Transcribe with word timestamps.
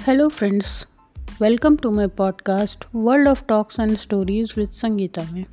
Hello 0.00 0.28
friends 0.28 0.86
welcome 1.42 1.76
to 1.76 1.90
my 1.90 2.06
podcast 2.06 2.84
world 2.94 3.28
of 3.28 3.44
talks 3.48 3.80
and 3.80 3.96
stories 3.96 4.54
with 4.58 4.68
Sangeeta 4.68 5.22
में. 5.32 5.44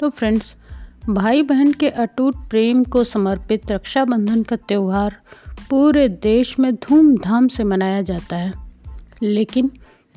तो 0.00 0.10
friends 0.10 0.56
भाई 1.10 1.42
बहन 1.42 1.72
के 1.72 1.88
अटूट 1.88 2.36
प्रेम 2.50 2.84
को 2.84 3.04
समर्पित 3.04 3.72
रक्षाबंधन 3.72 4.42
का 4.42 4.56
त्यौहार 4.56 5.16
पूरे 5.70 6.08
देश 6.08 6.58
में 6.58 6.74
धूमधाम 6.74 7.48
से 7.48 7.64
मनाया 7.64 8.02
जाता 8.02 8.36
है। 8.36 8.52
लेकिन 9.22 9.70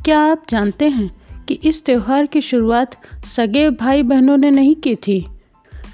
क्या 0.05 0.19
आप 0.19 0.43
जानते 0.49 0.89
हैं 0.89 1.11
कि 1.45 1.53
इस 1.53 1.85
त्यौहार 1.85 2.25
की 2.25 2.41
शुरुआत 2.41 2.95
सगे 3.25 3.69
भाई 3.69 4.03
बहनों 4.03 4.37
ने 4.37 4.51
नहीं 4.51 4.75
की 4.75 4.95
थी? 4.95 5.27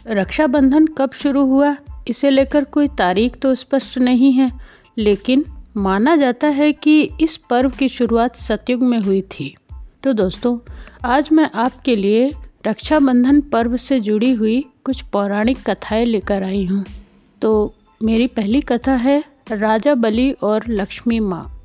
रक्षाबंधन 0.07 0.87
कब 0.87 1.11
शुरू 1.11 1.45
हुआ, 1.45 1.75
इसे 2.07 2.29
लेकर 2.29 2.63
कोई 2.63 2.87
तारीख 2.87 3.39
तो 3.39 3.55
स्पष्ट 3.55 3.97
नहीं 3.97 4.33
है, 4.33 4.51
लेकिन 4.97 5.45
माना 5.77 6.15
जाता 6.15 6.47
है 6.47 6.73
कि 6.73 7.09
इस 7.21 7.37
पर्व 7.37 7.69
की 7.69 7.89
शुरुआत 7.89 8.35
सतयुग 8.35 8.83
में 8.83 8.99
हुई 8.99 9.21
थी। 9.21 9.55
तो 10.03 10.13
दोस्तों, 10.13 10.59
आज 11.05 11.29
मैं 11.31 11.49
आपके 11.55 11.95
लिए 11.95 12.31
रक्षाबंधन 12.67 13.41
पर्व 13.41 13.77
से 13.77 13.99
जुड़ी 13.99 14.33
हुई 14.33 14.65
कुछ 14.83 15.01
पौराणिक 15.01 15.57
कथाएँ 15.69 16.05
लेकर 16.05 16.43
आई 16.43 16.65
हूँ। 16.65 16.85
तो 17.41 17.75
मेरी 18.03 18.27
पहली 18.27 18.61
कथा 18.61 18.93
है, 18.93 19.23
राजा 19.51 19.95
बलि 19.95 20.31
और 20.31 20.63
लक्ष्मी 20.69 21.19
माँ। 21.19 21.61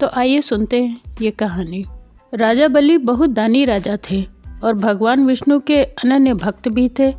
तो 0.00 0.06
आइए 0.06 0.40
सुनते 0.40 0.82
हैं 0.82 1.00
ये 1.22 1.30
कहानी। 1.30 1.84
राजा 2.34 2.68
बलि 2.68 2.98
बहुत 2.98 3.30
दानी 3.30 3.64
राजा 3.64 3.98
थे 4.10 4.26
और 4.64 4.74
भगवान 4.74 5.26
विष्णु 5.26 5.60
के 5.60 5.82
अनन्य 5.82 6.34
भक्त 6.34 6.68
भी 6.68 6.90
थे। 6.98 7.14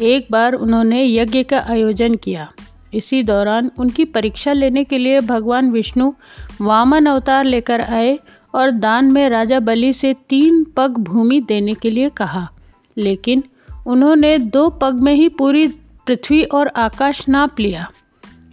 एक 0.00 0.26
बार 0.30 0.52
उन्होंने 0.52 1.04
यज्ञ 1.04 1.42
का 1.42 1.58
आयोजन 1.58 2.14
किया। 2.14 2.52
इसी 2.94 3.22
दौरान 3.22 3.70
उनकी 3.78 4.04
परीक्षा 4.04 4.52
लेने 4.52 4.84
के 4.84 4.98
लिए 4.98 5.20
भगवान 5.20 5.70
विष्णु 5.70 6.12
वामन 6.60 7.06
अवतार 7.06 7.44
लेकर 7.44 7.80
आए 7.80 8.18
और 8.54 8.70
दान 8.70 9.12
में 9.12 9.28
राजा 9.28 9.60
बलि 9.60 9.92
से 9.92 10.14
तीन 10.28 10.64
पग 10.64 10.90
भूमि 10.98 11.40
देने 11.40 11.74
के 11.74 11.90
लिए 11.90 12.08
कहा। 12.08 12.48
लेकिन 12.96 13.44
उन्होंने 13.86 14.38
दो 14.38 14.70
पग 14.70 14.94
में 14.94 15.14
ही 15.14 15.28
पूरी 15.28 15.68
पृथ्वी 16.06 16.42
और 16.42 16.68
आकाश 16.68 17.28
नाप 17.28 17.60
लिया। 17.60 17.90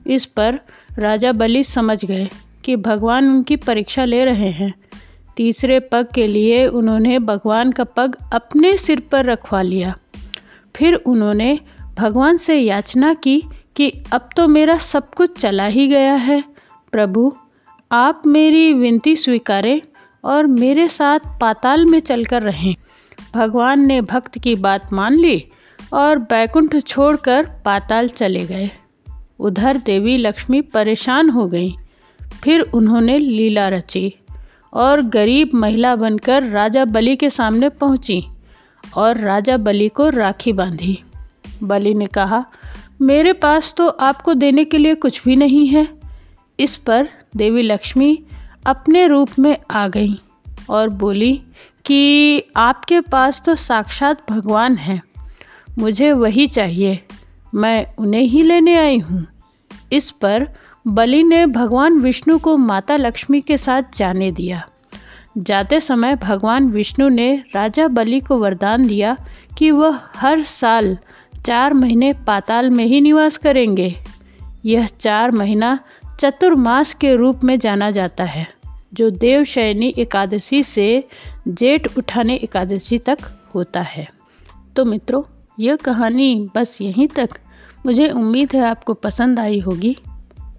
इस 0.08 0.26
पर 0.26 0.60
राजा 1.00 1.32
बलि 1.32 1.64
समझ 1.64 2.06
गए 2.06 2.30
कि 2.64 2.76
भगवान 2.76 3.30
उनकी 3.30 3.56
परीक्षा 3.56 4.06
ले 4.06 4.26
रहे 4.26 4.50
हैं। 4.50 4.74
तीसरे 5.38 5.80
पग 5.80 6.08
के 6.16 6.28
लिए 6.28 6.68
उन्होंने 6.68 7.20
भगवान 7.20 7.72
का 7.72 7.84
पग 7.84 8.16
अपने 8.34 8.78
सिर 8.78 9.00
पर 9.00 9.26
रखवा 9.26 9.62
लिया। 9.62 9.96
फिर 10.76 10.96
उन्होंने 10.96 11.60
भगवान 11.98 12.38
से 12.38 12.60
याचना 12.60 13.14
की 13.14 13.44
कि 13.80 14.04
अब 14.14 14.30
तो 14.36 14.48
मेरा 14.48 14.78
सब 14.78 15.14
कुछ 15.14 15.40
चला 15.40 15.66
ही 15.66 15.88
गया 15.88 16.14
है। 16.14 16.44
प्रभु, 16.92 17.34
आप 17.92 18.22
मेरी 18.28 18.74
विनती 18.74 19.16
स्वीकारें 19.16 19.82
और 20.24 20.48
मेरे 20.48 20.88
साथ 20.88 21.20
पाताल 21.42 21.86
में 21.86 22.00
चलकर 22.00 22.42
रहें। 22.42 22.76
भगवान 23.36 23.86
ने 23.86 24.02
भक्त 24.02 24.40
की 24.40 24.56
बात 24.56 24.94
मान 24.94 25.14
ली 25.14 25.46
और 25.94 26.18
बैकुंठ 26.18 26.78
छोड़कर 26.78 27.46
पाताल 27.66 28.08
चले 28.08 28.46
गए। 28.46 28.72
उधर 29.40 29.78
देवी 29.78 30.18
लक्ष्मी 30.18 30.62
परेशान 30.62 31.30
हो 31.30 31.48
गई। 31.48 31.76
फिर 32.44 32.62
उन्होंने 32.62 33.18
लीला 33.18 33.70
रची 33.70 34.14
और 34.74 35.02
गरीब 35.02 35.50
महिला 35.54 35.96
बनकर 35.96 36.44
राजा 36.44 36.86
बलि 36.86 37.16
के 37.16 37.30
सामने 37.30 37.70
पहुँची 37.70 38.24
और 38.98 39.18
राजा 39.18 39.58
बलि 39.58 39.90
को 39.90 40.10
राखी 40.10 40.54
बांधी। 40.54 41.04
बलि 41.64 41.94
ने 41.94 42.08
कहा 42.08 42.46
मेरे 43.02 43.34
पास 43.34 43.74
तो 43.78 43.88
आपको 43.88 44.34
देने 44.34 44.66
के 44.66 44.78
लिए 44.78 44.96
कुछ 44.96 45.24
भी 45.24 45.36
नहीं 45.36 45.68
है। 45.68 45.88
इस 46.60 46.76
पर 46.76 47.08
देवी 47.38 47.62
लक्ष्मी 47.62 48.24
अपने 48.66 49.08
रूप 49.08 49.30
में 49.40 49.58
आ 49.72 49.88
गई 49.88 50.20
और 50.70 50.90
बोली 50.90 51.42
कि 51.86 52.44
आपके 52.56 53.02
पास 53.02 53.42
तो 53.46 53.56
साक्षात 53.56 54.32
भगवान 54.32 54.76
हैं। 54.76 55.02
मुझे 55.80 56.12
वही 56.12 56.48
चाहिए। 56.48 57.00
मैं 57.56 57.96
उन्हें 57.96 58.22
ही 58.22 58.42
लेने 58.42 58.78
आई 58.78 58.98
हूँ। 58.98 59.28
इस 59.94 60.12
पर 60.12 60.50
बलि 60.88 61.24
ने 61.24 61.46
भगवान 61.46 62.00
विष्णु 62.00 62.40
को 62.40 62.58
माता 62.58 62.96
लक्ष्मी 62.96 63.42
के 63.42 63.58
साथ 63.58 63.84
जाने 63.98 64.32
दिया। 64.32 64.68
जाते 65.38 65.82
समय 65.82 66.16
भगवान 66.16 66.70
विष्णु 66.70 67.10
ने 67.10 67.44
राजा 67.56 67.88
बलि 67.88 68.20
को 68.20 68.38
वरदान 68.38 68.88
दिया 68.88 69.18
कि 69.58 69.72
वह 69.72 70.00
हर 70.16 70.44
साल 70.44 70.98
चार 71.46 71.74
महीने 71.74 72.12
पाताल 72.28 72.70
में 72.70 72.86
ही 72.86 73.02
निवास 73.02 73.38
करेंगे। 73.38 73.94
यह 74.66 74.88
चार 75.00 75.32
महीना 75.32 75.78
चतुर्मास 76.20 76.94
के 76.94 77.16
रूप 77.16 77.44
में 77.44 77.58
जाना 77.60 77.90
जाता 77.92 78.24
है, 78.24 78.48
जो 78.94 79.10
देवशयनी 79.10 79.94
एकादशी 79.98 80.64
से 80.64 81.08
जेठ 81.48 81.88
उठाने 81.98 82.36
एकादशी 82.36 82.98
तक 83.00 83.18
होता 83.56 83.82
है। 83.82 84.08
तो 84.76 84.86
मित्रों, 84.86 85.22
यह 85.60 85.76
कहानी 85.76 86.50
बस 86.56 86.78
यहीं 86.82 87.08
तक। 87.08 87.30
मुझे 87.86 88.10
उम्मीद 88.10 88.50
है 88.54 88.62
आपको 88.62 88.94
पसंद 88.94 89.40
आई 89.40 89.60
होगी। 89.60 89.96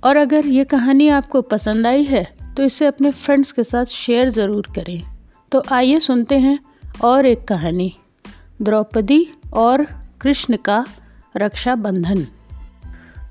और 0.05 0.17
अगर 0.17 0.47
ये 0.47 0.65
कहानी 0.65 1.09
आपको 1.09 1.41
पसंद 1.43 1.87
आई 1.87 2.05
है 2.05 2.25
तो 2.57 2.62
इसे 2.62 2.87
अपने 2.87 3.11
फ्रेंड्स 3.11 3.53
के 3.53 3.65
साथ 3.65 3.85
शेयर 3.85 4.31
ज़रूर 4.31 4.67
करें। 4.77 5.03
तो 5.53 5.62
आइए 5.73 5.99
सुनते 6.01 6.39
हैं 6.39 6.59
और 7.05 7.27
एक 7.27 7.45
कहानी। 7.45 7.93
द्रौपदी 8.62 9.27
और 9.55 9.87
कृष्ण 10.20 10.56
का 10.56 10.84
रक्षाबंधन। 11.36 12.26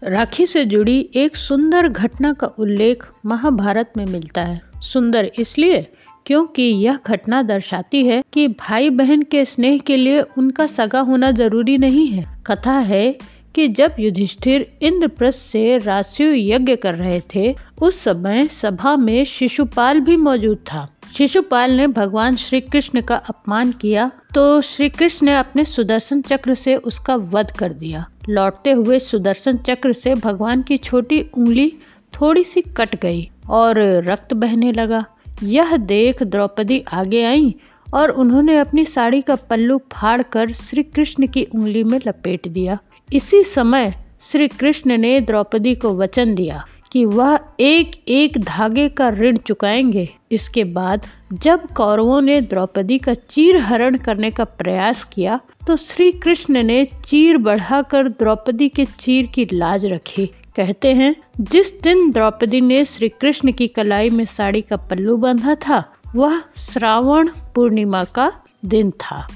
राखी 0.03 0.45
से 0.45 0.65
जुड़ी 0.65 1.09
एक 1.15 1.35
सुंदर 1.35 1.87
घटना 1.87 2.33
का 2.33 2.47
उल्लेख 2.47 3.07
महाभारत 3.25 3.93
में 3.97 4.05
मिलता 4.05 4.41
है। 4.41 4.61
सुंदर 4.81 5.31
इसलिए 5.39 5.87
क्योंकि 6.25 6.63
यह 6.63 6.99
घटना 7.07 7.41
दर्शाती 7.41 8.05
है 8.05 8.23
कि 8.33 8.47
भाई 8.47 8.89
बहन 8.89 9.21
के 9.21 9.45
स्नेह 9.45 9.77
के 9.77 9.95
लिए 9.95 10.21
उनका 10.21 10.67
सगा 10.67 10.99
होना 10.99 11.31
ज़रूरी 11.31 11.77
नहीं 11.77 12.07
है। 12.07 12.25
कथा 12.47 12.73
है 12.73 13.17
कि 13.55 13.67
जब 13.67 13.95
युधिष्ठिर 13.99 14.77
इंद्रप्रस्थ 14.81 15.39
से 15.39 15.77
राशिव 15.77 16.33
यज्ञ 16.35 16.75
कर 16.75 16.95
रहे 16.95 17.21
थे, 17.35 17.55
उस 17.81 18.03
समय 18.03 18.47
सभा 18.47 18.95
में 18.95 19.25
शिशुपाल 19.25 19.99
भी 19.99 20.17
मौजूद 20.17 20.57
था। 20.57 20.87
शिशुपाल 21.17 21.71
ने 21.71 21.85
भगवान 21.87 22.35
श्री 22.35 22.59
कृष्ण 22.61 23.01
का 23.01 23.15
अपमान 23.29 23.71
किया 23.71 24.09
तो 24.35 24.61
श्री 24.61 24.89
कृष्ण 24.89 25.25
ने 25.25 25.35
अपने 25.35 25.65
सुदर्शन 25.65 26.21
चक्र 26.21 26.55
से 26.55 26.75
उसका 26.75 27.15
वध 27.15 27.51
कर 27.51 27.73
दिया। 27.73 28.05
लौटते 28.29 28.71
हुए 28.71 28.99
सुदर्शन 28.99 29.57
चक्र 29.57 29.93
से 29.93 30.13
भगवान 30.15 30.61
की 30.61 30.77
छोटी 30.77 31.21
उंगली 31.37 31.71
थोड़ी 32.13 32.43
सी 32.43 32.61
कट 32.77 32.95
गई 32.95 33.27
और 33.49 33.79
रक्त 34.05 34.33
बहने 34.33 34.71
लगा। 34.71 35.03
यह 35.43 35.75
देख 35.77 36.23
द्रौपदी 36.23 36.83
आगे 36.93 37.23
आई 37.23 37.53
और 37.93 38.09
उन्होंने 38.11 38.57
अपनी 38.57 38.85
साड़ी 38.85 39.21
का 39.21 39.35
पल्लू 39.49 39.77
फाड़ 39.91 40.21
कर 40.23 40.53
श्री 40.53 40.83
कृष्ण 40.85 41.27
की 41.27 41.43
उंगली 41.45 41.83
में 41.83 41.99
लपेट 42.07 42.47
दिया। 42.47 42.77
इसी 43.13 43.43
समय 43.43 43.93
श्री 44.21 44.47
कृष्ण 44.49 44.97
ने 44.97 45.19
द्रौपदी 45.21 45.75
को 45.75 45.95
वचन 45.97 46.35
दिया 46.35 46.63
कि 46.91 47.05
वह 47.05 47.39
एक 47.59 48.03
एक 48.07 48.37
धागे 48.37 48.89
का 48.89 49.09
ऋण 49.09 49.37
चुकाएँगे। 49.37 50.09
इसके 50.31 50.63
बाद 50.63 51.05
जब 51.33 51.67
कौरवों 51.67 52.21
ने 52.21 52.41
द्रौपदी 52.41 52.97
का 52.97 53.13
चीर 53.13 53.57
हरण 53.57 53.97
करने 53.97 54.31
का 54.31 54.43
प्रयास 54.43 55.03
किया 55.03 55.39
तो 55.67 55.77
श्री 55.77 56.11
कृष्ण 56.11 56.63
ने 56.63 56.85
चीर 56.85 57.37
बढ़ाकर 57.37 58.07
द्रौपदी 58.07 58.69
के 58.69 58.85
चीर 58.85 59.25
की 59.25 59.47
लाज 59.53 59.85
रखी। 59.85 60.25
कहते 60.55 60.93
हैं, 60.93 61.15
जिस 61.41 61.81
दिन 61.81 62.11
द्रौपदी 62.11 62.61
ने 62.61 62.85
श्री 62.85 63.09
कृष्ण 63.09 63.51
की 63.51 63.67
कलाई 63.67 64.09
में 64.09 64.25
साड़ी 64.25 64.61
का 64.61 64.75
पल्लू 64.75 65.17
बांधा 65.17 65.55
था, 65.55 65.93
वह 66.15 66.41
श्रावण 66.57 67.29
पूर्णिमा 67.55 68.03
का 68.03 68.31
दिन 68.65 68.91
था। 68.91 69.27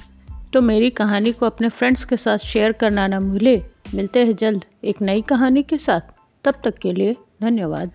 तो 0.52 0.62
मेरी 0.62 0.90
कहानी 0.90 1.32
को 1.32 1.46
अपने 1.46 1.68
फ्रेंड्स 1.68 2.04
के 2.04 2.16
साथ 2.16 2.38
शेयर 2.38 2.72
करना 2.72 3.06
ना 3.06 3.20
भूले। 3.20 3.62
मिलते 3.94 4.24
हैं 4.24 4.36
जल्द 4.36 4.64
एक 4.84 5.02
नई 5.02 5.20
कहानी 5.20 5.62
के 5.62 5.78
साथ। 5.78 6.00
तब 6.44 6.54
तक 6.64 6.78
के 6.78 6.92
लिए 6.92 7.16
धन्यवाद 7.43 7.89